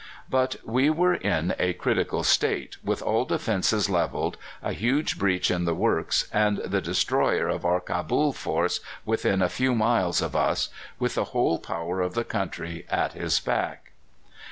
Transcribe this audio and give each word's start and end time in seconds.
But 0.31 0.55
we 0.65 0.89
were 0.89 1.13
in 1.13 1.53
a 1.59 1.73
critical 1.73 2.23
state, 2.23 2.75
with 2.83 3.03
all 3.03 3.23
defences 3.23 3.87
levelled, 3.87 4.35
a 4.63 4.71
huge 4.73 5.19
breach 5.19 5.51
in 5.51 5.65
the 5.65 5.75
works, 5.75 6.27
and 6.33 6.57
the 6.57 6.81
destroyer 6.81 7.47
of 7.49 7.65
our 7.65 7.79
Cabul 7.79 8.33
force 8.33 8.79
within 9.05 9.43
a 9.43 9.47
few 9.47 9.75
miles 9.75 10.19
of 10.19 10.35
us, 10.35 10.69
with 10.97 11.13
the 11.13 11.25
whole 11.37 11.59
power 11.59 12.01
of 12.01 12.15
the 12.15 12.23
country 12.23 12.83
at 12.89 13.13
his 13.13 13.39
back. 13.39 13.91